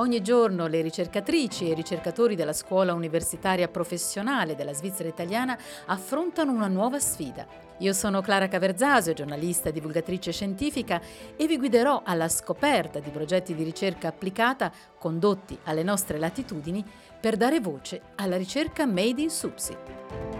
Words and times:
Ogni 0.00 0.22
giorno 0.22 0.66
le 0.66 0.80
ricercatrici 0.80 1.66
e 1.66 1.72
i 1.72 1.74
ricercatori 1.74 2.34
della 2.34 2.54
scuola 2.54 2.94
universitaria 2.94 3.68
professionale 3.68 4.54
della 4.54 4.72
Svizzera 4.72 5.10
italiana 5.10 5.58
affrontano 5.84 6.52
una 6.52 6.68
nuova 6.68 6.98
sfida. 6.98 7.46
Io 7.80 7.92
sono 7.92 8.22
Clara 8.22 8.48
Caverzasio, 8.48 9.12
giornalista 9.12 9.68
e 9.68 9.72
divulgatrice 9.72 10.32
scientifica 10.32 11.02
e 11.36 11.46
vi 11.46 11.58
guiderò 11.58 12.00
alla 12.02 12.30
scoperta 12.30 12.98
di 12.98 13.10
progetti 13.10 13.54
di 13.54 13.62
ricerca 13.62 14.08
applicata 14.08 14.72
condotti 14.98 15.58
alle 15.64 15.82
nostre 15.82 16.18
latitudini 16.18 16.82
per 17.20 17.36
dare 17.36 17.60
voce 17.60 18.00
alla 18.14 18.38
ricerca 18.38 18.86
made 18.86 19.20
in 19.20 19.28
Subsi. 19.28 20.39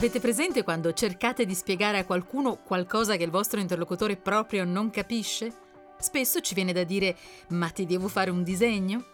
Avete 0.00 0.18
presente 0.18 0.62
quando 0.62 0.94
cercate 0.94 1.44
di 1.44 1.54
spiegare 1.54 1.98
a 1.98 2.06
qualcuno 2.06 2.56
qualcosa 2.56 3.16
che 3.16 3.22
il 3.22 3.30
vostro 3.30 3.60
interlocutore 3.60 4.16
proprio 4.16 4.64
non 4.64 4.88
capisce? 4.88 5.52
Spesso 5.98 6.40
ci 6.40 6.54
viene 6.54 6.72
da 6.72 6.84
dire 6.84 7.14
ma 7.48 7.68
ti 7.68 7.84
devo 7.84 8.08
fare 8.08 8.30
un 8.30 8.42
disegno? 8.42 9.04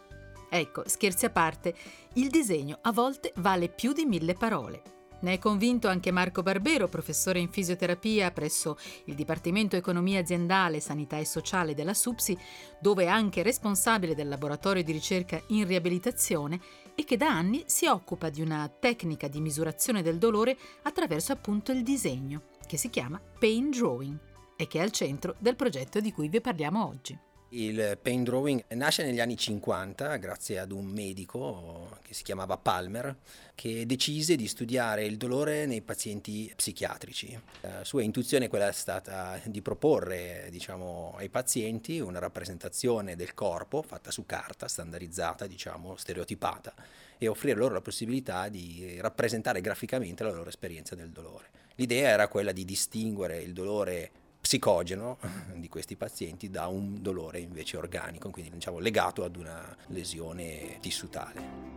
Ecco, 0.48 0.84
scherzi 0.86 1.24
a 1.24 1.30
parte, 1.30 1.74
il 2.12 2.28
disegno 2.28 2.78
a 2.82 2.92
volte 2.92 3.32
vale 3.38 3.68
più 3.68 3.92
di 3.92 4.04
mille 4.04 4.34
parole. 4.34 4.82
Ne 5.22 5.32
è 5.32 5.38
convinto 5.40 5.88
anche 5.88 6.12
Marco 6.12 6.44
Barbero, 6.44 6.86
professore 6.86 7.40
in 7.40 7.50
fisioterapia 7.50 8.30
presso 8.30 8.78
il 9.06 9.16
Dipartimento 9.16 9.74
Economia 9.74 10.20
Aziendale, 10.20 10.78
Sanità 10.78 11.16
e 11.16 11.24
Sociale 11.24 11.74
della 11.74 11.94
SUPSI, 11.94 12.38
dove 12.78 13.06
è 13.06 13.08
anche 13.08 13.42
responsabile 13.42 14.14
del 14.14 14.28
laboratorio 14.28 14.84
di 14.84 14.92
ricerca 14.92 15.42
in 15.48 15.66
riabilitazione 15.66 16.60
e 16.96 17.04
che 17.04 17.16
da 17.16 17.28
anni 17.28 17.62
si 17.66 17.86
occupa 17.86 18.30
di 18.30 18.40
una 18.40 18.68
tecnica 18.68 19.28
di 19.28 19.40
misurazione 19.40 20.02
del 20.02 20.18
dolore 20.18 20.56
attraverso 20.82 21.30
appunto 21.30 21.70
il 21.70 21.84
disegno, 21.84 22.42
che 22.66 22.76
si 22.76 22.90
chiama 22.90 23.20
Pain 23.38 23.70
Drawing 23.70 24.18
e 24.56 24.66
che 24.66 24.78
è 24.78 24.82
al 24.82 24.90
centro 24.90 25.36
del 25.38 25.54
progetto 25.54 26.00
di 26.00 26.10
cui 26.10 26.28
vi 26.28 26.40
parliamo 26.40 26.84
oggi. 26.84 27.25
Il 27.50 27.96
pain 28.02 28.24
drawing 28.24 28.64
nasce 28.70 29.04
negli 29.04 29.20
anni 29.20 29.36
50 29.36 30.16
grazie 30.16 30.58
ad 30.58 30.72
un 30.72 30.84
medico 30.84 31.96
che 32.02 32.12
si 32.12 32.24
chiamava 32.24 32.56
Palmer 32.56 33.16
che 33.54 33.86
decise 33.86 34.34
di 34.34 34.48
studiare 34.48 35.04
il 35.04 35.16
dolore 35.16 35.64
nei 35.64 35.80
pazienti 35.80 36.52
psichiatrici. 36.56 37.40
La 37.60 37.84
sua 37.84 38.02
intuizione 38.02 38.48
quella 38.48 38.66
è 38.66 38.72
stata 38.72 39.40
di 39.44 39.62
proporre 39.62 40.48
diciamo, 40.50 41.14
ai 41.16 41.28
pazienti 41.28 42.00
una 42.00 42.18
rappresentazione 42.18 43.14
del 43.14 43.32
corpo 43.32 43.80
fatta 43.80 44.10
su 44.10 44.26
carta, 44.26 44.66
standardizzata, 44.66 45.46
diciamo, 45.46 45.94
stereotipata 45.94 46.74
e 47.16 47.28
offrire 47.28 47.56
loro 47.56 47.74
la 47.74 47.80
possibilità 47.80 48.48
di 48.48 48.98
rappresentare 49.00 49.60
graficamente 49.60 50.24
la 50.24 50.32
loro 50.32 50.48
esperienza 50.48 50.96
del 50.96 51.10
dolore. 51.10 51.50
L'idea 51.76 52.08
era 52.08 52.26
quella 52.26 52.50
di 52.50 52.64
distinguere 52.64 53.38
il 53.40 53.52
dolore 53.52 54.10
psicogeno 54.46 55.18
di 55.56 55.68
questi 55.68 55.96
pazienti 55.96 56.48
da 56.48 56.68
un 56.68 57.02
dolore 57.02 57.40
invece 57.40 57.76
organico, 57.76 58.30
quindi 58.30 58.52
diciamo, 58.52 58.78
legato 58.78 59.24
ad 59.24 59.34
una 59.34 59.76
lesione 59.88 60.78
tissutale. 60.80 61.74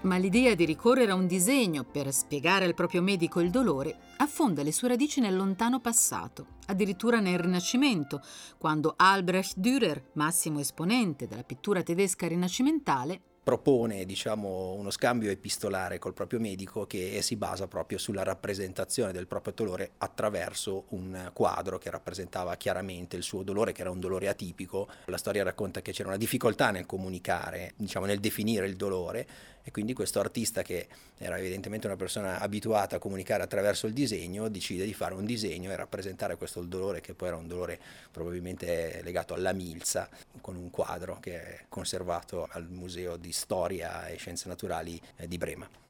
Ma 0.00 0.16
l'idea 0.16 0.54
di 0.54 0.64
ricorrere 0.64 1.10
a 1.10 1.14
un 1.14 1.26
disegno 1.26 1.84
per 1.84 2.10
spiegare 2.10 2.64
al 2.64 2.72
proprio 2.72 3.02
medico 3.02 3.40
il 3.40 3.50
dolore 3.50 3.98
affonda 4.18 4.62
le 4.62 4.72
sue 4.72 4.88
radici 4.88 5.20
nel 5.20 5.36
lontano 5.36 5.80
passato, 5.80 6.56
addirittura 6.66 7.20
nel 7.20 7.38
Rinascimento, 7.38 8.22
quando 8.56 8.94
Albrecht 8.96 9.56
Dürer, 9.56 10.12
massimo 10.14 10.60
esponente 10.60 11.26
della 11.26 11.42
pittura 11.42 11.82
tedesca 11.82 12.26
rinascimentale, 12.26 13.20
propone 13.48 14.04
diciamo, 14.04 14.74
uno 14.74 14.90
scambio 14.90 15.30
epistolare 15.30 15.98
col 15.98 16.12
proprio 16.12 16.38
medico 16.38 16.84
che 16.86 17.22
si 17.22 17.34
basa 17.34 17.66
proprio 17.66 17.96
sulla 17.96 18.22
rappresentazione 18.22 19.10
del 19.10 19.26
proprio 19.26 19.54
dolore 19.56 19.92
attraverso 19.96 20.84
un 20.88 21.30
quadro 21.32 21.78
che 21.78 21.88
rappresentava 21.88 22.56
chiaramente 22.56 23.16
il 23.16 23.22
suo 23.22 23.42
dolore, 23.42 23.72
che 23.72 23.80
era 23.80 23.90
un 23.90 24.00
dolore 24.00 24.28
atipico. 24.28 24.86
La 25.06 25.16
storia 25.16 25.44
racconta 25.44 25.80
che 25.80 25.92
c'era 25.92 26.08
una 26.08 26.18
difficoltà 26.18 26.70
nel 26.70 26.84
comunicare, 26.84 27.72
diciamo, 27.76 28.04
nel 28.04 28.20
definire 28.20 28.66
il 28.66 28.76
dolore 28.76 29.26
e 29.68 29.70
quindi 29.70 29.92
questo 29.92 30.18
artista 30.18 30.62
che 30.62 30.88
era 31.18 31.36
evidentemente 31.36 31.86
una 31.86 31.96
persona 31.96 32.40
abituata 32.40 32.96
a 32.96 32.98
comunicare 32.98 33.42
attraverso 33.42 33.86
il 33.86 33.92
disegno 33.92 34.48
decide 34.48 34.86
di 34.86 34.94
fare 34.94 35.12
un 35.12 35.26
disegno 35.26 35.70
e 35.70 35.76
rappresentare 35.76 36.36
questo 36.36 36.62
dolore 36.62 37.02
che 37.02 37.12
poi 37.12 37.28
era 37.28 37.36
un 37.36 37.46
dolore 37.46 37.78
probabilmente 38.10 39.02
legato 39.04 39.34
alla 39.34 39.52
milza 39.52 40.08
con 40.40 40.56
un 40.56 40.70
quadro 40.70 41.18
che 41.20 41.42
è 41.42 41.64
conservato 41.68 42.48
al 42.50 42.66
Museo 42.70 43.18
di 43.18 43.30
Storia 43.30 44.06
e 44.08 44.16
Scienze 44.16 44.48
Naturali 44.48 44.98
eh, 45.16 45.28
di 45.28 45.36
Brema. 45.36 45.87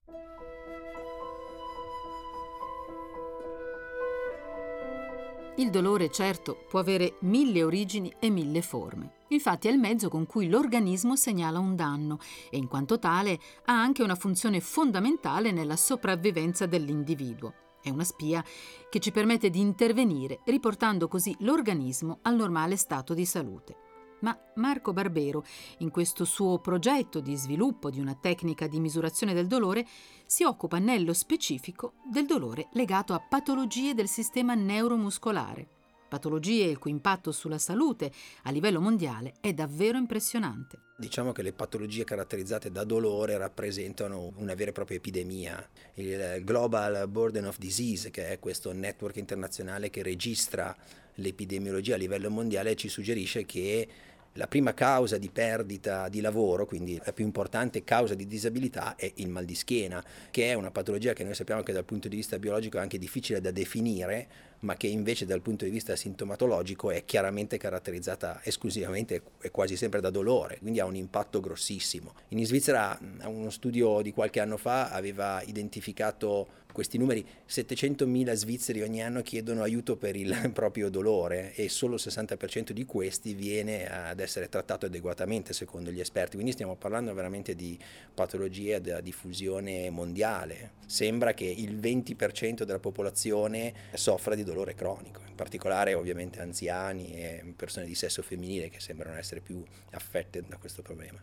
Il 5.59 5.71
dolore, 5.71 6.09
certo, 6.09 6.57
può 6.69 6.79
avere 6.79 7.17
mille 7.23 7.65
origini 7.65 8.15
e 8.21 8.31
mille 8.31 8.63
forme. 8.63 9.25
Infatti 9.31 9.67
è 9.67 9.73
il 9.73 9.79
mezzo 9.79 10.09
con 10.09 10.25
cui 10.25 10.49
l'organismo 10.49 11.17
segnala 11.17 11.59
un 11.59 11.75
danno 11.75 12.21
e 12.49 12.57
in 12.59 12.69
quanto 12.69 13.01
tale 13.01 13.41
ha 13.65 13.73
anche 13.73 14.05
una 14.05 14.15
funzione 14.15 14.61
fondamentale 14.61 15.51
nella 15.51 15.75
sopravvivenza 15.75 16.67
dell'individuo. 16.67 17.55
È 17.83 17.91
una 17.91 18.05
spia 18.05 18.43
che 18.89 19.01
ci 19.01 19.11
permette 19.11 19.51
di 19.51 19.59
intervenire 19.59 20.39
riportando 20.45 21.09
così 21.09 21.35
l'organismo 21.41 22.21
al 22.23 22.37
normale 22.37 22.77
stato 22.77 23.13
di 23.13 23.25
salute. 23.25 23.88
Ma 24.21 24.37
Marco 24.57 24.93
Barbero, 24.93 25.45
in 25.79 25.91
questo 25.91 26.25
suo 26.25 26.59
progetto 26.59 27.21
di 27.21 27.37
sviluppo 27.37 27.91
di 27.91 28.01
una 28.01 28.17
tecnica 28.21 28.67
di 28.67 28.81
misurazione 28.81 29.33
del 29.33 29.47
dolore, 29.47 29.87
si 30.27 30.45
occupa 30.45 30.79
nello 30.79 31.13
specifico 31.13 31.95
del 32.11 32.27
dolore 32.27 32.69
legato 32.73 33.15
a 33.15 33.21
patologie 33.21 33.95
del 33.95 34.09
sistema 34.09 34.55
neuromuscolare, 34.55 35.69
patologie 36.09 36.65
il 36.65 36.79
cui 36.79 36.91
impatto 36.91 37.31
sulla 37.31 37.59
salute 37.59 38.11
a 38.43 38.51
livello 38.51 38.81
mondiale 38.81 39.35
è 39.41 39.53
davvero 39.53 39.99
impressionante. 39.99 40.81
Diciamo 40.97 41.31
che 41.31 41.43
le 41.43 41.53
patologie 41.53 42.03
caratterizzate 42.03 42.73
da 42.73 42.83
dolore 42.83 43.39
rappresentano 43.39 44.33
una 44.37 44.55
vera 44.55 44.71
e 44.71 44.73
propria 44.73 44.97
epidemia. 44.97 45.65
Il 45.95 46.43
Global 46.43 47.07
Burden 47.09 47.47
of 47.47 47.59
Disease, 47.59 48.11
che 48.11 48.31
è 48.31 48.41
questo 48.41 48.73
network 48.73 49.17
internazionale 49.17 49.91
che 49.91 50.03
registra 50.03 50.77
l'epidemiologia 51.15 51.95
a 51.95 51.99
livello 51.99 52.31
mondiale, 52.31 52.75
ci 52.75 52.89
suggerisce 52.89 53.45
che 53.47 53.89
la 54.35 54.47
prima 54.47 54.73
causa 54.75 55.19
di 55.19 55.31
perdita 55.31 56.09
di 56.09 56.21
lavoro, 56.21 56.67
quindi 56.67 57.01
la 57.05 57.13
più 57.13 57.25
importante 57.25 57.83
causa 57.83 58.15
di 58.15 58.27
disabilità, 58.27 58.95
è 58.97 59.11
il 59.17 59.29
mal 59.29 59.45
di 59.45 59.55
schiena, 59.55 60.03
che 60.31 60.51
è 60.51 60.55
una 60.55 60.71
patologia 60.71 61.13
che 61.13 61.25
noi 61.25 61.35
sappiamo 61.35 61.63
che 61.63 61.73
dal 61.73 61.85
punto 61.85 62.09
di 62.09 62.17
vista 62.17 62.39
biologico 62.39 62.79
è 62.79 62.81
anche 62.81 62.99
difficile 62.99 63.41
da 63.41 63.51
definire, 63.51 64.29
ma 64.61 64.77
che 64.77 64.87
invece 64.87 65.27
dal 65.27 65.41
punto 65.41 65.65
di 65.65 65.71
vista 65.71 65.95
sintomatologico 65.97 66.91
è 66.91 67.05
chiaramente 67.05 67.59
caratterizzata 67.59 68.41
esclusivamente 68.43 69.23
e 69.41 69.51
quasi 69.51 69.77
sempre 69.77 70.01
da 70.01 70.11
dolore, 70.11 70.59
quindi 70.61 70.81
ha 70.81 70.85
un 70.85 70.97
impatto 70.97 71.41
grossissimo. 71.41 72.15
In 72.29 72.45
Svizzera 72.45 72.99
uno 73.25 73.51
studio 73.51 74.01
di 74.03 74.13
qualche 74.13 74.41
anno 74.41 74.57
fa 74.57 74.91
aveva 74.91 75.43
identificato 75.43 76.67
questi 76.79 76.97
numeri, 76.97 77.27
700.000 77.49 78.33
svizzeri 78.35 78.83
ogni 78.83 79.03
anno 79.03 79.23
chiedono 79.23 79.63
aiuto 79.63 79.97
per 79.97 80.15
il 80.15 80.51
proprio 80.55 80.89
dolore 80.89 81.53
e 81.55 81.69
solo 81.69 81.95
il 81.95 82.01
60% 82.05 82.71
di 82.71 82.85
questi 82.85 83.35
viene 83.35 83.89
ad 83.89 84.21
essere 84.21 84.49
trattato 84.49 84.87
adeguatamente 84.87 85.53
secondo 85.53 85.91
gli 85.91 85.99
esperti, 85.99 86.35
quindi 86.35 86.53
stiamo 86.53 86.77
parlando 86.77 87.13
veramente 87.15 87.57
di 87.57 87.77
patologie 88.15 88.81
da 88.81 89.01
diffusione 89.01 89.91
mondiale. 89.91 90.77
Sembra 90.87 91.35
che 91.35 91.47
il 91.47 91.77
20% 91.77 92.63
della 92.63 92.79
popolazione 92.79 93.75
soffra 93.95 94.37
di 94.37 94.45
dolore 94.49 94.75
cronico, 94.75 95.21
in 95.29 95.35
particolare 95.35 95.95
ovviamente 95.95 96.41
anziani 96.41 97.13
e 97.13 97.55
persone 97.55 97.87
di 97.87 97.95
sesso 97.95 98.23
femminile 98.23 98.69
che 98.71 98.81
sembrano 98.81 99.17
essere 99.17 99.41
più 99.41 99.63
affette 99.93 100.43
da 100.47 100.57
questo 100.57 100.83
problema. 100.83 101.21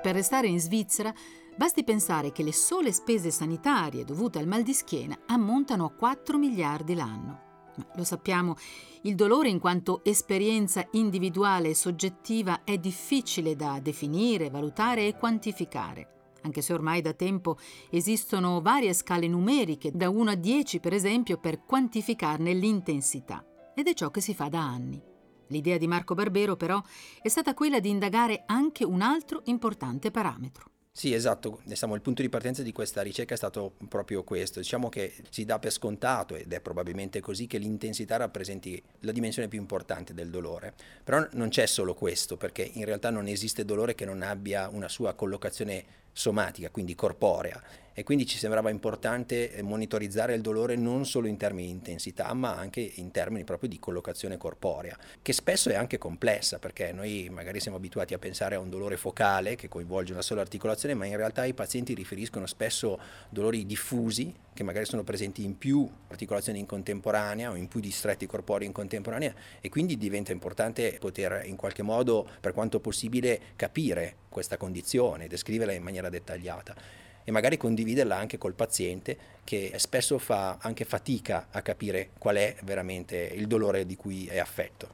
Per 0.00 0.14
restare 0.14 0.46
in 0.46 0.60
Svizzera, 0.60 1.12
basti 1.56 1.84
pensare 1.84 2.32
che 2.32 2.42
le 2.42 2.52
sole 2.52 2.92
spese 2.92 3.30
sanitarie 3.30 4.04
dovute 4.04 4.38
al 4.38 4.46
mal 4.46 4.62
di 4.62 4.72
schiena 4.72 5.18
ammontano 5.26 5.84
a 5.84 5.90
4 5.90 6.38
miliardi 6.38 6.94
l'anno. 6.94 7.46
Ma 7.76 7.86
lo 7.94 8.04
sappiamo, 8.04 8.56
il 9.02 9.14
dolore 9.14 9.48
in 9.48 9.58
quanto 9.58 10.02
esperienza 10.04 10.86
individuale 10.92 11.68
e 11.68 11.74
soggettiva 11.74 12.64
è 12.64 12.76
difficile 12.78 13.54
da 13.54 13.78
definire, 13.80 14.50
valutare 14.50 15.06
e 15.06 15.16
quantificare 15.16 16.16
anche 16.42 16.62
se 16.62 16.72
ormai 16.72 17.00
da 17.00 17.12
tempo 17.12 17.58
esistono 17.90 18.60
varie 18.60 18.94
scale 18.94 19.28
numeriche, 19.28 19.90
da 19.92 20.08
1 20.08 20.30
a 20.30 20.34
10 20.34 20.80
per 20.80 20.92
esempio, 20.92 21.38
per 21.38 21.64
quantificarne 21.64 22.52
l'intensità. 22.52 23.44
Ed 23.74 23.86
è 23.86 23.94
ciò 23.94 24.10
che 24.10 24.20
si 24.20 24.34
fa 24.34 24.48
da 24.48 24.60
anni. 24.60 25.00
L'idea 25.48 25.78
di 25.78 25.86
Marco 25.86 26.14
Barbero 26.14 26.56
però 26.56 26.82
è 27.22 27.28
stata 27.28 27.54
quella 27.54 27.80
di 27.80 27.88
indagare 27.88 28.42
anche 28.46 28.84
un 28.84 29.00
altro 29.00 29.42
importante 29.44 30.10
parametro, 30.10 30.70
Sì, 30.92 31.14
esatto, 31.14 31.60
diciamo, 31.64 31.94
il 31.94 32.00
punto 32.00 32.22
di 32.22 32.28
partenza 32.28 32.62
di 32.62 32.72
questa 32.72 33.02
ricerca 33.02 33.34
è 33.34 33.36
stato 33.36 33.74
proprio 33.88 34.24
questo, 34.24 34.58
diciamo 34.58 34.88
che 34.88 35.14
si 35.30 35.44
dà 35.44 35.58
per 35.60 35.70
scontato, 35.70 36.34
ed 36.34 36.52
è 36.52 36.60
probabilmente 36.60 37.20
così, 37.20 37.46
che 37.46 37.58
l'intensità 37.58 38.16
rappresenti 38.16 38.82
la 39.00 39.12
dimensione 39.12 39.48
più 39.48 39.60
importante 39.60 40.12
del 40.12 40.28
dolore, 40.28 40.74
però 41.04 41.24
non 41.32 41.50
c'è 41.50 41.66
solo 41.66 41.94
questo, 41.94 42.36
perché 42.36 42.68
in 42.74 42.84
realtà 42.84 43.10
non 43.10 43.28
esiste 43.28 43.64
dolore 43.64 43.94
che 43.94 44.04
non 44.04 44.22
abbia 44.22 44.68
una 44.68 44.88
sua 44.88 45.14
collocazione 45.14 45.84
somatica, 46.12 46.70
quindi 46.70 46.94
corporea. 46.94 47.62
E 47.98 48.04
quindi 48.04 48.26
ci 48.26 48.38
sembrava 48.38 48.70
importante 48.70 49.52
eh, 49.52 49.60
monitorizzare 49.62 50.32
il 50.32 50.40
dolore 50.40 50.76
non 50.76 51.04
solo 51.04 51.26
in 51.26 51.36
termini 51.36 51.66
di 51.66 51.72
intensità, 51.72 52.32
ma 52.32 52.54
anche 52.54 52.80
in 52.80 53.10
termini 53.10 53.42
proprio 53.42 53.68
di 53.68 53.80
collocazione 53.80 54.36
corporea, 54.36 54.96
che 55.20 55.32
spesso 55.32 55.68
è 55.68 55.74
anche 55.74 55.98
complessa, 55.98 56.60
perché 56.60 56.92
noi 56.92 57.28
magari 57.28 57.58
siamo 57.58 57.76
abituati 57.76 58.14
a 58.14 58.18
pensare 58.18 58.54
a 58.54 58.60
un 58.60 58.70
dolore 58.70 58.96
focale 58.96 59.56
che 59.56 59.66
coinvolge 59.66 60.12
una 60.12 60.22
sola 60.22 60.42
articolazione, 60.42 60.94
ma 60.94 61.06
in 61.06 61.16
realtà 61.16 61.44
i 61.44 61.54
pazienti 61.54 61.92
riferiscono 61.94 62.46
spesso 62.46 63.00
dolori 63.30 63.66
diffusi, 63.66 64.32
che 64.58 64.64
magari 64.64 64.86
sono 64.86 65.04
presenti 65.04 65.44
in 65.44 65.56
più 65.56 65.88
articolazioni 66.08 66.58
in 66.58 66.66
contemporanea 66.66 67.52
o 67.52 67.54
in 67.54 67.68
più 67.68 67.78
distretti 67.78 68.26
corporei 68.26 68.66
in 68.66 68.72
contemporanea 68.72 69.32
e 69.60 69.68
quindi 69.68 69.96
diventa 69.96 70.32
importante 70.32 70.96
poter 70.98 71.42
in 71.44 71.54
qualche 71.54 71.84
modo, 71.84 72.28
per 72.40 72.52
quanto 72.54 72.80
possibile, 72.80 73.40
capire 73.54 74.16
questa 74.28 74.56
condizione, 74.56 75.28
descriverla 75.28 75.74
in 75.74 75.84
maniera 75.84 76.08
dettagliata 76.08 76.74
e 77.22 77.30
magari 77.30 77.56
condividerla 77.56 78.16
anche 78.16 78.36
col 78.36 78.54
paziente 78.54 79.16
che 79.44 79.74
spesso 79.76 80.18
fa 80.18 80.56
anche 80.60 80.84
fatica 80.84 81.46
a 81.52 81.62
capire 81.62 82.10
qual 82.18 82.34
è 82.34 82.56
veramente 82.64 83.16
il 83.16 83.46
dolore 83.46 83.86
di 83.86 83.94
cui 83.94 84.26
è 84.26 84.38
affetto. 84.38 84.88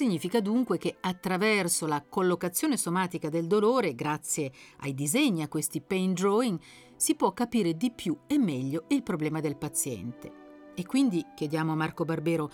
Significa 0.00 0.40
dunque 0.40 0.78
che 0.78 0.96
attraverso 0.98 1.86
la 1.86 2.02
collocazione 2.02 2.78
somatica 2.78 3.28
del 3.28 3.46
dolore, 3.46 3.94
grazie 3.94 4.50
ai 4.78 4.94
disegni, 4.94 5.42
a 5.42 5.48
questi 5.48 5.82
pain 5.82 6.14
drawing, 6.14 6.58
si 6.96 7.14
può 7.14 7.34
capire 7.34 7.76
di 7.76 7.92
più 7.92 8.16
e 8.26 8.38
meglio 8.38 8.84
il 8.88 9.02
problema 9.02 9.40
del 9.40 9.58
paziente. 9.58 10.72
E 10.74 10.86
quindi 10.86 11.22
chiediamo 11.34 11.72
a 11.72 11.74
Marco 11.74 12.06
Barbero, 12.06 12.50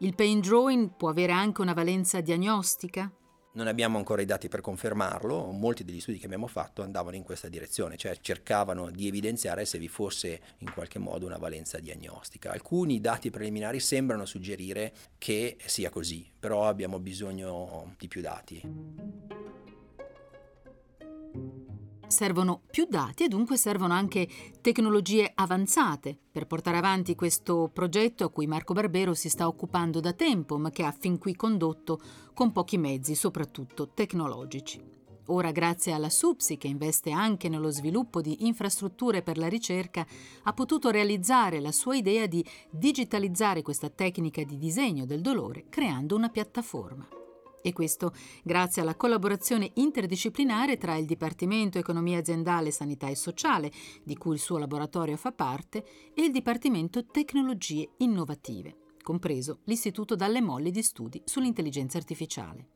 il 0.00 0.14
pain 0.14 0.40
drawing 0.40 0.90
può 0.94 1.08
avere 1.08 1.32
anche 1.32 1.62
una 1.62 1.72
valenza 1.72 2.20
diagnostica? 2.20 3.10
Non 3.52 3.66
abbiamo 3.66 3.98
ancora 3.98 4.22
i 4.22 4.26
dati 4.26 4.48
per 4.48 4.60
confermarlo, 4.60 5.50
molti 5.50 5.82
degli 5.82 6.00
studi 6.00 6.18
che 6.18 6.26
abbiamo 6.26 6.46
fatto 6.46 6.82
andavano 6.82 7.16
in 7.16 7.24
questa 7.24 7.48
direzione, 7.48 7.96
cioè 7.96 8.16
cercavano 8.20 8.90
di 8.90 9.08
evidenziare 9.08 9.64
se 9.64 9.76
vi 9.78 9.88
fosse 9.88 10.40
in 10.58 10.72
qualche 10.72 11.00
modo 11.00 11.26
una 11.26 11.36
valenza 11.36 11.80
diagnostica. 11.80 12.52
Alcuni 12.52 13.00
dati 13.00 13.28
preliminari 13.30 13.80
sembrano 13.80 14.24
suggerire 14.24 14.92
che 15.18 15.56
sia 15.64 15.90
così, 15.90 16.30
però 16.38 16.68
abbiamo 16.68 17.00
bisogno 17.00 17.96
di 17.98 18.06
più 18.06 18.20
dati. 18.20 18.62
Servono 22.10 22.62
più 22.68 22.86
dati 22.90 23.22
e 23.22 23.28
dunque 23.28 23.56
servono 23.56 23.94
anche 23.94 24.28
tecnologie 24.60 25.30
avanzate 25.32 26.18
per 26.32 26.48
portare 26.48 26.76
avanti 26.76 27.14
questo 27.14 27.70
progetto 27.72 28.24
a 28.24 28.30
cui 28.30 28.48
Marco 28.48 28.72
Barbero 28.72 29.14
si 29.14 29.28
sta 29.28 29.46
occupando 29.46 30.00
da 30.00 30.12
tempo, 30.12 30.58
ma 30.58 30.70
che 30.70 30.82
ha 30.82 30.90
fin 30.90 31.18
qui 31.18 31.36
condotto 31.36 32.00
con 32.34 32.50
pochi 32.50 32.78
mezzi, 32.78 33.14
soprattutto 33.14 33.90
tecnologici. 33.94 34.82
Ora, 35.26 35.52
grazie 35.52 35.92
alla 35.92 36.10
SUPSI, 36.10 36.56
che 36.56 36.66
investe 36.66 37.12
anche 37.12 37.48
nello 37.48 37.70
sviluppo 37.70 38.20
di 38.20 38.44
infrastrutture 38.44 39.22
per 39.22 39.38
la 39.38 39.46
ricerca, 39.46 40.04
ha 40.42 40.52
potuto 40.52 40.90
realizzare 40.90 41.60
la 41.60 41.70
sua 41.70 41.94
idea 41.94 42.26
di 42.26 42.44
digitalizzare 42.70 43.62
questa 43.62 43.88
tecnica 43.88 44.42
di 44.42 44.58
disegno 44.58 45.06
del 45.06 45.20
dolore 45.20 45.66
creando 45.68 46.16
una 46.16 46.28
piattaforma. 46.28 47.19
E 47.62 47.72
questo 47.72 48.12
grazie 48.42 48.80
alla 48.80 48.96
collaborazione 48.96 49.70
interdisciplinare 49.74 50.78
tra 50.78 50.96
il 50.96 51.04
Dipartimento 51.04 51.78
Economia 51.78 52.18
Aziendale, 52.18 52.70
Sanità 52.70 53.08
e 53.08 53.14
Sociale, 53.14 53.70
di 54.02 54.16
cui 54.16 54.34
il 54.34 54.40
suo 54.40 54.58
laboratorio 54.58 55.16
fa 55.16 55.32
parte, 55.32 55.84
e 56.14 56.22
il 56.22 56.32
Dipartimento 56.32 57.04
Tecnologie 57.06 57.90
Innovative, 57.98 58.76
compreso 59.02 59.60
l'Istituto 59.64 60.14
Dalle 60.14 60.40
Molli 60.40 60.70
di 60.70 60.82
Studi 60.82 61.20
sull'intelligenza 61.24 61.98
artificiale. 61.98 62.68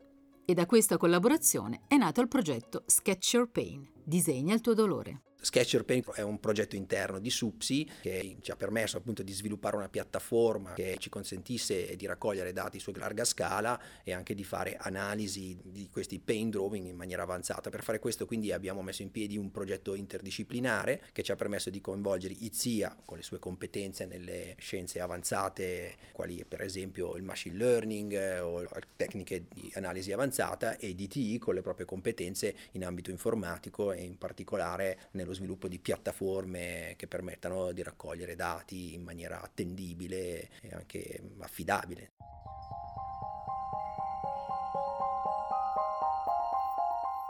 E 0.45 0.53
da 0.53 0.67
questa 0.67 0.99
collaborazione 0.99 1.85
è 1.89 1.97
nato 1.97 2.21
il 2.21 2.29
progetto 2.29 2.83
Sketch 2.85 3.33
Your 3.33 3.49
Pain, 3.51 3.89
disegna 4.05 4.53
il 4.53 4.61
tuo 4.61 4.75
dolore. 4.75 5.23
Sketcher 5.45 5.85
Paint 5.85 6.11
è 6.13 6.23
un 6.23 6.41
progetto 6.41 6.75
interno 6.75 7.19
di 7.19 7.29
SUPSI 7.29 7.91
che 8.01 8.39
ci 8.41 8.51
ha 8.51 8.57
permesso 8.57 8.97
appunto 8.97 9.23
di 9.23 9.31
sviluppare 9.31 9.77
una 9.77 9.91
piattaforma 9.91 10.73
che 10.73 10.97
ci 10.99 11.11
consentisse 11.11 11.95
di 11.97 12.07
raccogliere 12.07 12.55
dati 12.55 12.81
su 12.81 12.93
larga 12.95 13.27
scala 13.27 13.79
e 14.03 14.15
anche 14.15 14.35
di 14.35 14.43
fare 14.43 14.77
analisi 14.79 15.59
di 15.63 15.91
questi 15.93 16.19
paint 16.19 16.53
drawing 16.53 16.87
in 16.87 16.97
maniera 16.97 17.25
avanzata. 17.25 17.69
Per 17.69 17.83
fare 17.83 17.99
questo 17.99 18.25
quindi 18.25 18.53
abbiamo 18.53 18.81
messo 18.81 19.03
in 19.03 19.11
piedi 19.11 19.37
un 19.37 19.51
progetto 19.51 19.95
interdisciplinare 19.95 21.03
che 21.13 21.23
ci 21.23 21.31
ha 21.31 21.37
permesso 21.37 21.69
di 21.69 21.83
coinvolgere 21.83 22.35
IZIA 22.39 22.97
con 23.05 23.19
le 23.19 23.23
sue 23.23 23.39
competenze 23.39 24.07
nelle 24.07 24.55
scienze 24.59 25.01
avanzate, 25.01 25.97
quali 26.13 26.43
per 26.49 26.63
esempio 26.63 27.17
il 27.17 27.23
machine 27.23 27.57
learning 27.57 28.41
o 28.41 28.67
tecniche 28.97 29.45
di 29.53 29.71
analisi 29.75 30.11
avanzata 30.11 30.79
e 30.79 30.95
DTI 30.95 31.37
con 31.37 31.55
le 31.55 31.61
proprie 31.61 31.85
competenze 31.85 32.55
in 32.73 32.85
ambito 32.87 33.11
informatico 33.11 33.93
e 33.93 34.03
in 34.03 34.17
particolare 34.17 34.99
nello 35.11 35.33
sviluppo 35.35 35.69
di 35.69 35.79
piattaforme 35.79 36.95
che 36.97 37.07
permettano 37.07 37.73
di 37.73 37.83
raccogliere 37.83 38.37
dati 38.37 38.95
in 38.95 39.03
maniera 39.03 39.43
attendibile 39.43 40.49
e 40.61 40.71
anche 40.73 41.23
affidabile. 41.41 42.13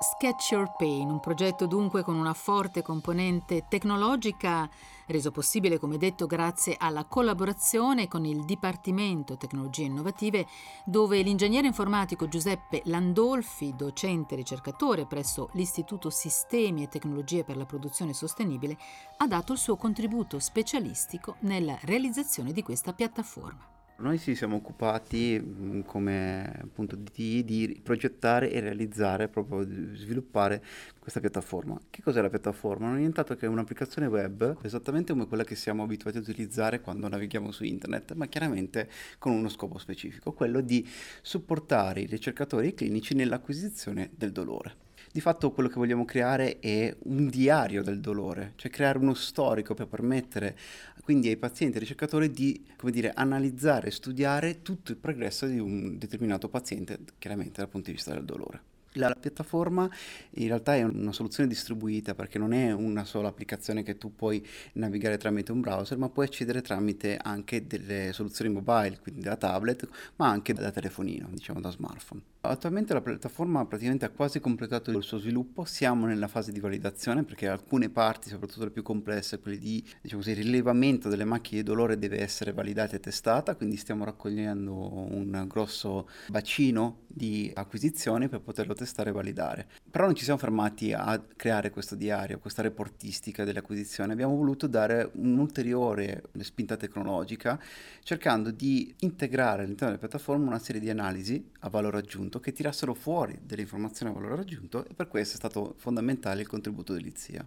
Sketch 0.05 0.51
Your 0.51 0.71
Pain, 0.77 1.09
un 1.09 1.19
progetto 1.19 1.67
dunque 1.67 2.03
con 2.03 2.15
una 2.15 2.35
forte 2.35 2.83
componente 2.83 3.65
tecnologica, 3.69 4.69
reso 5.07 5.31
possibile, 5.31 5.79
come 5.79 5.97
detto, 5.97 6.27
grazie 6.27 6.77
alla 6.79 7.07
collaborazione 7.07 8.07
con 8.07 8.27
il 8.27 8.45
Dipartimento 8.45 9.39
Tecnologie 9.39 9.85
Innovative, 9.85 10.47
dove 10.85 11.23
l'ingegnere 11.23 11.69
informatico 11.69 12.29
Giuseppe 12.29 12.83
Landolfi, 12.85 13.75
docente 13.75 14.35
e 14.35 14.37
ricercatore 14.37 15.07
presso 15.07 15.49
l'Istituto 15.55 16.11
Sistemi 16.11 16.83
e 16.83 16.89
Tecnologie 16.89 17.43
per 17.43 17.57
la 17.57 17.65
Produzione 17.65 18.13
Sostenibile, 18.13 18.77
ha 19.17 19.27
dato 19.27 19.55
il 19.55 19.59
suo 19.59 19.77
contributo 19.77 20.39
specialistico 20.39 21.37
nella 21.41 21.79
realizzazione 21.81 22.53
di 22.53 22.63
questa 22.63 22.93
piattaforma. 22.93 23.74
Noi 23.97 24.19
ci 24.19 24.35
siamo 24.35 24.57
occupati 24.57 25.41
mm, 25.41 25.83
come 25.83 26.53
appunto 26.63 26.97
di, 26.97 27.45
di, 27.45 27.81
progettare 27.81 28.51
e 28.51 28.59
realizzare, 28.59 29.29
proprio 29.29 29.63
di 29.63 29.95
sviluppare 29.95 30.61
questa 30.99 31.21
piattaforma. 31.21 31.79
Che 31.91 32.03
cos'è 32.03 32.21
la 32.21 32.29
piattaforma? 32.29 32.89
Non 32.89 32.97
è 32.97 32.99
nient'altro 32.99 33.37
che 33.37 33.47
un'applicazione 33.47 34.09
web, 34.09 34.59
esattamente 34.63 35.13
come 35.13 35.29
quella 35.29 35.45
che 35.45 35.55
siamo 35.55 35.85
abituati 35.85 36.17
a 36.19 36.21
utilizzare 36.21 36.81
quando 36.81 37.07
navighiamo 37.07 37.53
su 37.53 37.63
internet, 37.63 38.15
ma 38.15 38.27
chiaramente 38.27 38.91
con 39.19 39.31
uno 39.31 39.49
scopo 39.49 39.79
specifico, 39.79 40.33
quello 40.33 40.61
di 40.61 40.85
supportare 41.23 42.01
i 42.01 42.07
ricercatori 42.07 42.75
clinici 42.75 43.15
nell'acquisizione 43.15 44.11
del 44.17 44.33
dolore. 44.33 44.83
Di 45.15 45.21
fatto 45.21 45.53
quello 45.53 45.69
che 45.69 45.77
vogliamo 45.77 46.05
creare 46.05 46.59
è 46.59 46.93
un 47.05 47.29
diario 47.29 47.85
del 47.85 48.01
dolore, 48.01 48.55
cioè 48.57 48.69
creare 48.69 48.99
uno 48.99 49.15
storico 49.15 49.73
per 49.73 49.87
permettere 49.87 50.57
quindi 51.05 51.29
ai 51.29 51.37
pazienti 51.37 51.77
e 51.77 51.81
ai 51.81 51.87
ricercatori 51.87 52.31
di 52.31 52.65
dire, 52.85 53.13
analizzare 53.13 53.89
e 53.89 53.91
studiare 53.91 54.63
tutto 54.63 54.91
il 54.91 54.97
progresso 54.97 55.47
di 55.47 55.59
un 55.59 55.99
determinato 55.99 56.49
paziente, 56.49 56.99
chiaramente 57.19 57.61
dal 57.61 57.69
punto 57.69 57.89
di 57.89 57.97
vista 57.97 58.13
del 58.15 58.25
dolore. 58.25 58.73
La 58.97 59.15
piattaforma 59.19 59.91
in 60.35 60.47
realtà 60.47 60.77
è 60.77 60.83
una 60.83 61.13
soluzione 61.13 61.49
distribuita 61.49 62.15
perché 62.15 62.39
non 62.39 62.53
è 62.53 62.73
una 62.73 63.05
sola 63.05 63.29
applicazione 63.29 63.83
che 63.83 63.99
tu 63.99 64.15
puoi 64.15 64.47
navigare 64.75 65.19
tramite 65.19 65.53
un 65.53 65.61
browser, 65.61 65.99
ma 65.99 66.09
puoi 66.09 66.27
accedere 66.27 66.63
tramite 66.63 67.19
anche 67.21 67.67
delle 67.67 68.13
soluzioni 68.13 68.53
mobile, 68.53 69.01
quindi 69.03 69.21
da 69.21 69.37
tablet, 69.37 69.89
ma 70.17 70.29
anche 70.29 70.55
da 70.55 70.71
telefonino, 70.71 71.29
diciamo 71.33 71.61
da 71.61 71.71
smartphone. 71.71 72.34
Attualmente 72.47 72.93
la 72.93 73.01
piattaforma 73.01 73.65
praticamente 73.65 74.05
ha 74.05 74.11
quasi 74.11 74.39
completato 74.39 74.91
il 74.91 75.03
suo 75.03 75.17
sviluppo, 75.17 75.65
siamo 75.65 76.05
nella 76.05 76.29
fase 76.29 76.53
di 76.53 76.61
validazione 76.61 77.25
perché 77.25 77.49
alcune 77.49 77.89
parti, 77.89 78.29
soprattutto 78.29 78.65
le 78.65 78.71
più 78.71 78.83
complesse, 78.83 79.39
quelle 79.39 79.57
di 79.57 79.83
diciamo 80.03 80.21
così, 80.21 80.35
rilevamento 80.35 81.09
delle 81.09 81.25
macchie 81.25 81.57
di 81.57 81.63
dolore 81.63 81.97
deve 81.97 82.21
essere 82.21 82.53
validata 82.53 82.97
e 82.97 83.01
testata, 83.01 83.55
quindi 83.55 83.77
stiamo 83.77 84.05
raccogliendo 84.05 84.75
un 85.11 85.47
grosso 85.49 86.07
bacino 86.29 87.05
di 87.07 87.51
acquisizioni 87.55 88.29
per 88.29 88.43
poterlo 88.43 88.75
testare 88.75 89.09
e 89.09 89.13
validare. 89.15 89.67
Però 89.91 90.05
non 90.05 90.15
ci 90.15 90.25
siamo 90.25 90.39
fermati 90.39 90.93
a 90.93 91.19
creare 91.37 91.71
questo 91.71 91.95
diario, 91.95 92.39
questa 92.41 92.61
reportistica 92.61 93.45
delle 93.45 93.61
acquisizioni, 93.61 94.13
abbiamo 94.13 94.37
voluto 94.37 94.67
dare 94.67 95.11
un'ulteriore 95.15 96.25
spinta 96.41 96.77
tecnologica 96.77 97.59
cercando 98.03 98.51
di 98.51 98.95
integrare 98.99 99.63
all'interno 99.63 99.95
della 99.95 100.07
piattaforma 100.07 100.47
una 100.47 100.59
serie 100.59 100.83
di 100.83 100.91
analisi 100.91 101.43
a 101.61 101.71
valore 101.71 101.97
aggiunto 101.97 102.33
che 102.41 102.53
tirassero 102.53 102.95
fuori 102.95 103.39
delle 103.43 103.63
informazioni 103.63 104.13
a 104.13 104.15
valore 104.15 104.43
aggiunto 104.43 104.85
e 104.87 104.95
per 104.95 105.09
questo 105.09 105.35
è 105.35 105.37
stato 105.37 105.75
fondamentale 105.77 106.43
il 106.43 106.49
contributo 106.49 106.93
dell'IZIA. 106.93 107.47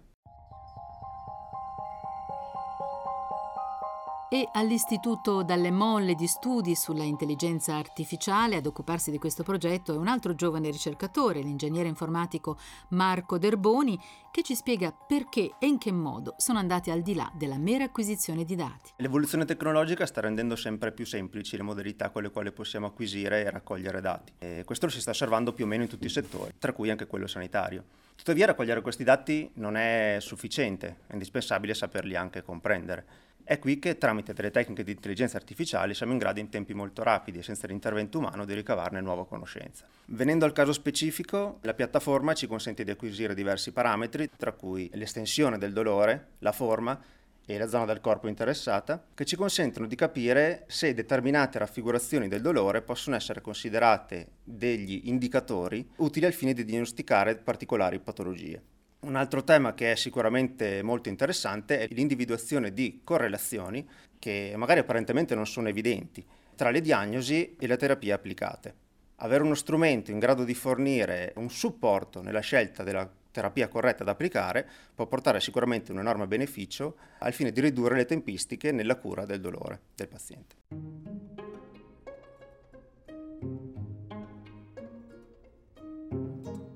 E 4.30 4.46
all'Istituto 4.52 5.42
Dalle 5.42 5.70
Molle 5.70 6.14
di 6.14 6.26
Studi 6.26 6.74
sulla 6.74 7.02
Intelligenza 7.02 7.76
Artificiale 7.76 8.56
ad 8.56 8.66
occuparsi 8.66 9.10
di 9.10 9.16
questo 9.16 9.42
progetto 9.42 9.94
è 9.94 9.96
un 9.96 10.06
altro 10.06 10.34
giovane 10.34 10.70
ricercatore, 10.70 11.40
l'ingegnere 11.40 11.88
informatico 11.88 12.58
Marco 12.90 13.38
Derboni, 13.38 13.98
che 14.30 14.42
ci 14.42 14.54
spiega 14.54 14.92
perché 14.92 15.52
e 15.58 15.66
in 15.66 15.78
che 15.78 15.92
modo 15.92 16.34
sono 16.36 16.58
andati 16.58 16.90
al 16.90 17.00
di 17.00 17.14
là 17.14 17.32
della 17.34 17.56
mera 17.56 17.84
acquisizione 17.84 18.44
di 18.44 18.54
dati. 18.54 18.90
L'evoluzione 18.96 19.46
tecnologica 19.46 20.04
sta 20.04 20.20
rendendo 20.20 20.56
sempre 20.56 20.92
più 20.92 21.06
semplici 21.06 21.56
le 21.56 21.62
modalità 21.62 22.10
con 22.10 22.22
le 22.22 22.30
quali 22.30 22.52
possiamo 22.52 22.84
acquisire 22.84 23.46
e 23.46 23.50
raccogliere 23.50 24.02
dati. 24.02 24.34
E 24.36 24.62
questo 24.66 24.84
lo 24.84 24.92
si 24.92 25.00
sta 25.00 25.12
osservando 25.12 25.54
più 25.54 25.64
o 25.64 25.68
meno 25.68 25.84
in 25.84 25.88
tutti 25.88 26.04
i 26.04 26.10
settori, 26.10 26.52
tra 26.58 26.74
cui 26.74 26.90
anche 26.90 27.06
quello 27.06 27.26
sanitario. 27.26 27.82
Tuttavia 28.14 28.44
raccogliere 28.44 28.82
questi 28.82 29.04
dati 29.04 29.50
non 29.54 29.74
è 29.78 30.18
sufficiente, 30.20 30.98
è 31.06 31.14
indispensabile 31.14 31.72
saperli 31.72 32.14
anche 32.14 32.42
comprendere. 32.42 33.06
È 33.48 33.58
qui 33.58 33.78
che 33.78 33.96
tramite 33.96 34.34
delle 34.34 34.50
tecniche 34.50 34.84
di 34.84 34.90
intelligenza 34.90 35.38
artificiale 35.38 35.94
siamo 35.94 36.12
in 36.12 36.18
grado 36.18 36.38
in 36.38 36.50
tempi 36.50 36.74
molto 36.74 37.02
rapidi 37.02 37.38
e 37.38 37.42
senza 37.42 37.66
l'intervento 37.66 38.18
umano 38.18 38.44
di 38.44 38.52
ricavarne 38.52 39.00
nuova 39.00 39.24
conoscenza. 39.24 39.86
Venendo 40.08 40.44
al 40.44 40.52
caso 40.52 40.74
specifico, 40.74 41.56
la 41.62 41.72
piattaforma 41.72 42.34
ci 42.34 42.46
consente 42.46 42.84
di 42.84 42.90
acquisire 42.90 43.32
diversi 43.32 43.72
parametri, 43.72 44.28
tra 44.36 44.52
cui 44.52 44.90
l'estensione 44.92 45.56
del 45.56 45.72
dolore, 45.72 46.32
la 46.40 46.52
forma 46.52 47.00
e 47.46 47.56
la 47.56 47.68
zona 47.68 47.86
del 47.86 48.02
corpo 48.02 48.28
interessata, 48.28 49.02
che 49.14 49.24
ci 49.24 49.34
consentono 49.34 49.86
di 49.86 49.96
capire 49.96 50.64
se 50.66 50.92
determinate 50.92 51.58
raffigurazioni 51.58 52.28
del 52.28 52.42
dolore 52.42 52.82
possono 52.82 53.16
essere 53.16 53.40
considerate 53.40 54.32
degli 54.44 55.04
indicatori 55.04 55.88
utili 55.96 56.26
al 56.26 56.34
fine 56.34 56.52
di 56.52 56.66
diagnosticare 56.66 57.36
particolari 57.36 57.98
patologie. 57.98 58.62
Un 59.00 59.14
altro 59.14 59.44
tema 59.44 59.74
che 59.74 59.92
è 59.92 59.94
sicuramente 59.94 60.82
molto 60.82 61.08
interessante 61.08 61.78
è 61.78 61.88
l'individuazione 61.90 62.72
di 62.72 63.00
correlazioni 63.04 63.86
che 64.18 64.52
magari 64.56 64.80
apparentemente 64.80 65.36
non 65.36 65.46
sono 65.46 65.68
evidenti 65.68 66.24
tra 66.56 66.70
le 66.70 66.80
diagnosi 66.80 67.54
e 67.56 67.66
le 67.68 67.76
terapie 67.76 68.12
applicate. 68.12 68.74
Avere 69.20 69.44
uno 69.44 69.54
strumento 69.54 70.10
in 70.10 70.18
grado 70.18 70.42
di 70.42 70.54
fornire 70.54 71.32
un 71.36 71.48
supporto 71.48 72.22
nella 72.22 72.40
scelta 72.40 72.82
della 72.82 73.08
terapia 73.30 73.68
corretta 73.68 74.02
da 74.02 74.10
applicare 74.10 74.68
può 74.92 75.06
portare 75.06 75.40
sicuramente 75.40 75.92
un 75.92 76.00
enorme 76.00 76.26
beneficio 76.26 76.96
al 77.18 77.32
fine 77.32 77.52
di 77.52 77.60
ridurre 77.60 77.94
le 77.94 78.04
tempistiche 78.04 78.72
nella 78.72 78.96
cura 78.96 79.24
del 79.24 79.40
dolore 79.40 79.80
del 79.94 80.08
paziente. 80.08 81.47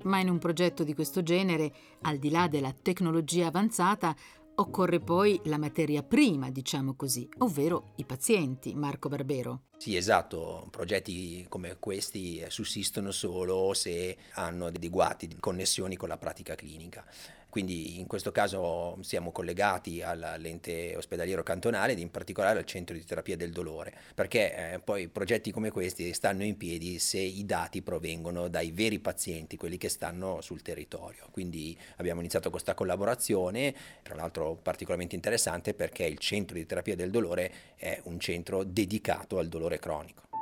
Ma 0.03 0.19
in 0.19 0.29
un 0.29 0.39
progetto 0.39 0.83
di 0.83 0.93
questo 0.93 1.23
genere, 1.23 1.71
al 2.01 2.17
di 2.17 2.29
là 2.29 2.47
della 2.47 2.73
tecnologia 2.73 3.47
avanzata, 3.47 4.15
occorre 4.55 4.99
poi 4.99 5.39
la 5.45 5.57
materia 5.57 6.03
prima, 6.03 6.51
diciamo 6.51 6.95
così, 6.95 7.27
ovvero 7.39 7.93
i 7.95 8.05
pazienti, 8.05 8.75
Marco 8.75 9.09
Barbero. 9.09 9.63
Sì, 9.77 9.95
esatto, 9.95 10.67
progetti 10.69 11.45
come 11.49 11.77
questi 11.79 12.43
sussistono 12.47 13.11
solo 13.11 13.73
se 13.73 14.17
hanno 14.33 14.67
adeguati 14.67 15.35
connessioni 15.39 15.95
con 15.95 16.09
la 16.09 16.17
pratica 16.17 16.55
clinica. 16.55 17.05
Quindi 17.53 17.99
in 17.99 18.07
questo 18.07 18.31
caso 18.31 18.97
siamo 19.01 19.31
collegati 19.31 20.01
all'ente 20.01 20.95
ospedaliero 20.95 21.43
cantonale 21.43 21.91
ed 21.91 21.99
in 21.99 22.09
particolare 22.09 22.57
al 22.57 22.65
centro 22.65 22.95
di 22.95 23.05
terapia 23.05 23.37
del 23.37 23.51
dolore, 23.51 23.93
perché 24.15 24.73
eh, 24.73 24.79
poi 24.79 25.07
progetti 25.07 25.51
come 25.51 25.69
questi 25.69 26.13
stanno 26.13 26.43
in 26.43 26.57
piedi 26.57 26.97
se 26.97 27.19
i 27.19 27.45
dati 27.45 27.83
provengono 27.83 28.47
dai 28.47 28.71
veri 28.71 28.97
pazienti, 28.97 29.55
quelli 29.55 29.77
che 29.77 29.89
stanno 29.89 30.41
sul 30.41 30.63
territorio. 30.63 31.27
Quindi 31.29 31.77
abbiamo 31.97 32.21
iniziato 32.21 32.49
questa 32.49 32.73
collaborazione, 32.73 33.75
tra 34.01 34.15
l'altro 34.15 34.55
particolarmente 34.55 35.13
interessante 35.13 35.75
perché 35.75 36.05
il 36.05 36.17
centro 36.17 36.55
di 36.55 36.65
terapia 36.65 36.95
del 36.95 37.11
dolore 37.11 37.53
è 37.75 38.01
un 38.05 38.19
centro 38.19 38.63
dedicato 38.63 39.37
al 39.37 39.47
dolore 39.47 39.77
cronico. 39.77 40.32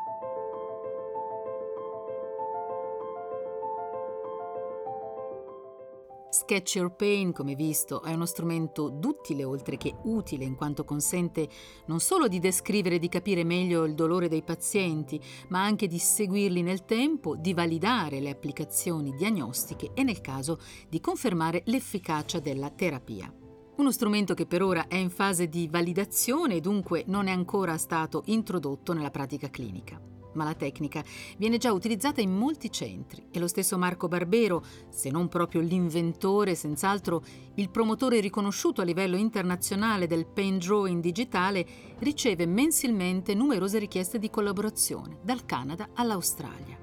Sketch 6.51 6.89
Pain, 6.98 7.31
come 7.31 7.55
visto, 7.55 8.01
è 8.01 8.12
uno 8.12 8.25
strumento 8.25 8.89
duttile 8.89 9.46
oltre 9.46 9.77
che 9.77 9.96
utile 10.03 10.43
in 10.43 10.55
quanto 10.55 10.84
consente 10.84 11.48
non 11.86 12.01
solo 12.01 12.27
di 12.27 12.39
descrivere 12.39 12.96
e 12.96 13.00
di 13.00 13.08
capire 13.08 13.46
meglio 13.46 13.86
il 13.86 13.96
dolore 13.96 14.27
dei 14.27 14.43
pazienti, 14.43 15.17
ma 15.48 15.63
anche 15.63 15.88
di 15.88 15.98
seguirli 15.98 16.62
nel 16.62 16.84
tempo, 16.84 17.38
di 17.38 17.53
validare 17.53 18.20
le 18.20 18.31
applicazioni 18.31 19.15
diagnostiche 19.15 19.91
e 19.93 20.03
nel 20.03 20.20
caso 20.20 20.60
di 20.89 21.00
confermare 21.00 21.62
l'efficacia 21.67 22.39
della 22.39 22.70
terapia. 22.70 23.34
Uno 23.77 23.91
strumento 23.93 24.34
che 24.34 24.46
per 24.46 24.62
ora 24.62 24.88
è 24.89 24.98
in 24.98 25.10
fase 25.10 25.48
di 25.48 25.70
validazione 25.70 26.55
e 26.55 26.60
dunque 26.60 27.05
non 27.08 27.27
è 27.27 27.31
ancora 27.31 27.77
stato 27.77 28.24
introdotto 28.25 28.91
nella 28.91 29.10
pratica 29.10 29.50
clinica 29.50 30.21
ma 30.34 30.44
la 30.44 30.54
tecnica 30.54 31.04
viene 31.38 31.58
già 31.58 31.72
utilizzata 31.72 32.22
in 32.22 32.32
molti 32.32 32.72
centri 32.72 33.28
e 33.32 33.40
lo 33.40 33.48
stesso 33.48 33.78
Marco 33.78 34.08
Barbero, 34.08 34.64
se 34.90 35.10
non 35.10 35.28
proprio 35.28 35.62
l'inventore, 35.62 36.56
senz'altro 36.56 37.24
il 37.56 37.70
promotore 37.70 38.20
riconosciuto 38.20 38.82
a 38.82 38.86
livello 38.86 39.18
internazionale 39.18 40.08
del 40.08 40.26
pain 40.26 40.58
drawing 40.58 41.02
digitale, 41.02 41.66
riceve 42.00 42.46
mensilmente 42.46 43.34
numerose 43.34 43.80
richieste 43.80 44.20
di 44.20 44.30
collaborazione, 44.30 45.20
dal 45.24 45.46
Canada 45.46 45.90
all'Australia. 45.94 46.78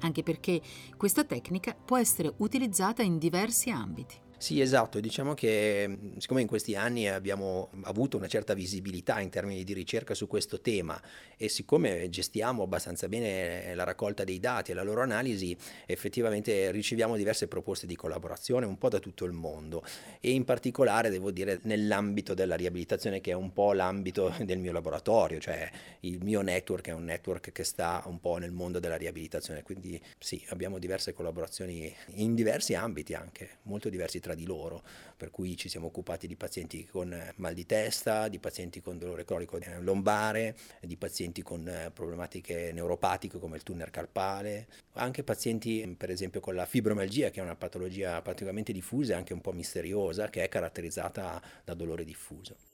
Anche 0.00 0.22
perché 0.22 0.60
questa 0.96 1.24
tecnica 1.24 1.74
può 1.74 1.98
essere 1.98 2.32
utilizzata 2.38 3.02
in 3.02 3.18
diversi 3.18 3.70
ambiti. 3.70 4.28
Sì, 4.42 4.62
esatto, 4.62 5.00
diciamo 5.00 5.34
che 5.34 6.14
siccome 6.16 6.40
in 6.40 6.46
questi 6.46 6.74
anni 6.74 7.06
abbiamo 7.06 7.68
avuto 7.82 8.16
una 8.16 8.26
certa 8.26 8.54
visibilità 8.54 9.20
in 9.20 9.28
termini 9.28 9.64
di 9.64 9.74
ricerca 9.74 10.14
su 10.14 10.26
questo 10.26 10.62
tema 10.62 10.98
e 11.36 11.50
siccome 11.50 12.08
gestiamo 12.08 12.62
abbastanza 12.62 13.06
bene 13.06 13.74
la 13.74 13.84
raccolta 13.84 14.24
dei 14.24 14.40
dati 14.40 14.70
e 14.70 14.74
la 14.74 14.82
loro 14.82 15.02
analisi, 15.02 15.54
effettivamente 15.84 16.70
riceviamo 16.70 17.18
diverse 17.18 17.48
proposte 17.48 17.86
di 17.86 17.94
collaborazione 17.96 18.64
un 18.64 18.78
po' 18.78 18.88
da 18.88 18.98
tutto 18.98 19.26
il 19.26 19.32
mondo 19.32 19.84
e 20.20 20.30
in 20.30 20.44
particolare 20.44 21.10
devo 21.10 21.30
dire 21.30 21.60
nell'ambito 21.64 22.32
della 22.32 22.54
riabilitazione 22.56 23.20
che 23.20 23.32
è 23.32 23.34
un 23.34 23.52
po' 23.52 23.74
l'ambito 23.74 24.34
del 24.42 24.58
mio 24.58 24.72
laboratorio, 24.72 25.38
cioè 25.38 25.70
il 26.00 26.18
mio 26.24 26.40
network 26.40 26.86
è 26.86 26.92
un 26.92 27.04
network 27.04 27.52
che 27.52 27.62
sta 27.62 28.02
un 28.06 28.18
po' 28.20 28.38
nel 28.38 28.52
mondo 28.52 28.78
della 28.78 28.96
riabilitazione, 28.96 29.62
quindi 29.62 30.00
sì, 30.18 30.42
abbiamo 30.48 30.78
diverse 30.78 31.12
collaborazioni 31.12 31.94
in 32.14 32.34
diversi 32.34 32.74
ambiti 32.74 33.12
anche, 33.12 33.58
molto 33.64 33.90
diversi 33.90 34.18
tra 34.18 34.28
tra 34.30 34.34
di 34.34 34.46
loro, 34.46 34.82
per 35.16 35.30
cui 35.30 35.56
ci 35.56 35.68
siamo 35.68 35.86
occupati 35.86 36.26
di 36.26 36.36
pazienti 36.36 36.86
con 36.86 37.32
mal 37.36 37.54
di 37.54 37.66
testa, 37.66 38.28
di 38.28 38.38
pazienti 38.38 38.80
con 38.80 38.98
dolore 38.98 39.24
cronico 39.24 39.58
lombare, 39.80 40.56
di 40.80 40.96
pazienti 40.96 41.42
con 41.42 41.66
eh, 41.66 41.90
problematiche 41.92 42.70
neuropatiche 42.72 43.38
come 43.38 43.56
il 43.56 43.62
tunnel 43.62 43.90
carpale, 43.90 44.68
anche 44.94 45.24
pazienti 45.24 45.94
per 45.96 46.10
esempio 46.10 46.40
con 46.40 46.54
la 46.54 46.66
fibromialgia 46.66 47.30
che 47.30 47.40
è 47.40 47.42
una 47.42 47.56
patologia 47.56 48.22
particolarmente 48.22 48.72
diffusa 48.72 49.14
e 49.14 49.16
anche 49.16 49.32
un 49.32 49.40
po' 49.40 49.52
misteriosa 49.52 50.28
che 50.28 50.44
è 50.44 50.48
caratterizzata 50.48 51.42
da 51.64 51.74
dolore 51.74 52.04
diffuso. 52.04 52.69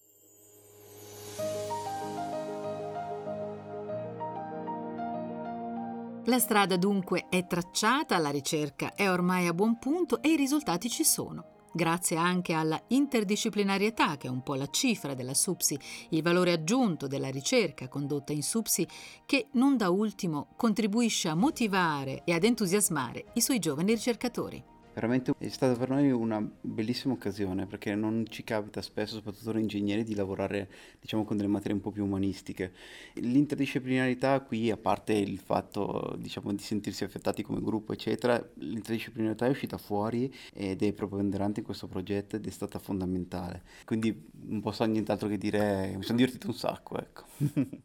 La 6.28 6.40
strada 6.40 6.76
dunque 6.76 7.26
è 7.28 7.46
tracciata, 7.46 8.18
la 8.18 8.30
ricerca 8.30 8.94
è 8.94 9.08
ormai 9.08 9.46
a 9.46 9.54
buon 9.54 9.78
punto 9.78 10.20
e 10.20 10.30
i 10.30 10.36
risultati 10.36 10.88
ci 10.88 11.04
sono. 11.04 11.68
Grazie 11.72 12.16
anche 12.16 12.52
alla 12.52 12.82
interdisciplinarietà, 12.88 14.16
che 14.16 14.26
è 14.26 14.30
un 14.30 14.42
po' 14.42 14.56
la 14.56 14.66
cifra 14.66 15.14
della 15.14 15.34
SUPSI, 15.34 15.78
il 16.10 16.22
valore 16.22 16.50
aggiunto 16.50 17.06
della 17.06 17.30
ricerca 17.30 17.86
condotta 17.86 18.32
in 18.32 18.42
SUPSI, 18.42 18.88
che 19.24 19.46
non 19.52 19.76
da 19.76 19.88
ultimo 19.90 20.48
contribuisce 20.56 21.28
a 21.28 21.36
motivare 21.36 22.24
e 22.24 22.32
ad 22.32 22.42
entusiasmare 22.42 23.26
i 23.34 23.40
suoi 23.40 23.60
giovani 23.60 23.94
ricercatori. 23.94 24.74
Veramente 24.96 25.34
è 25.36 25.48
stata 25.48 25.78
per 25.78 25.90
noi 25.90 26.10
una 26.10 26.40
bellissima 26.40 27.12
occasione 27.12 27.66
perché 27.66 27.94
non 27.94 28.24
ci 28.30 28.42
capita 28.44 28.80
spesso, 28.80 29.16
soprattutto 29.16 29.52
noi 29.52 29.60
ingegneri, 29.60 30.04
di 30.04 30.14
lavorare 30.14 30.70
diciamo, 30.98 31.22
con 31.26 31.36
delle 31.36 31.50
materie 31.50 31.74
un 31.74 31.82
po' 31.82 31.90
più 31.90 32.02
umanistiche. 32.02 32.72
L'interdisciplinarità 33.16 34.40
qui, 34.40 34.70
a 34.70 34.78
parte 34.78 35.12
il 35.12 35.38
fatto 35.38 36.16
diciamo, 36.18 36.50
di 36.54 36.62
sentirsi 36.62 37.04
affettati 37.04 37.42
come 37.42 37.60
gruppo, 37.60 37.92
eccetera, 37.92 38.42
l'interdisciplinarità 38.54 39.44
è 39.44 39.50
uscita 39.50 39.76
fuori 39.76 40.34
ed 40.54 40.82
è 40.82 40.92
preponderante 40.94 41.60
in 41.60 41.66
questo 41.66 41.88
progetto 41.88 42.36
ed 42.36 42.46
è 42.46 42.50
stata 42.50 42.78
fondamentale. 42.78 43.64
Quindi 43.84 44.28
non 44.46 44.62
posso 44.62 44.82
nient'altro 44.86 45.28
che 45.28 45.36
dire, 45.36 45.92
mi 45.94 46.04
sono 46.04 46.16
divertito 46.16 46.46
un 46.46 46.54
sacco. 46.54 46.98
Ecco. 46.98 47.24